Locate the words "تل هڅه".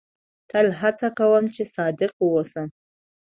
0.49-1.07